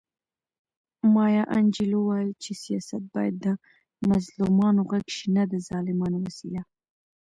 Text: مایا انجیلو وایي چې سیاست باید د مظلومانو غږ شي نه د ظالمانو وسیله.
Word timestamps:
مایا 1.13 1.43
انجیلو 1.57 1.99
وایي 2.03 2.31
چې 2.43 2.51
سیاست 2.63 3.03
باید 3.13 3.35
د 3.45 3.47
مظلومانو 4.09 4.81
غږ 4.91 5.05
شي 5.15 5.27
نه 5.35 5.43
د 5.51 5.53
ظالمانو 5.67 6.17
وسیله. 6.25 6.61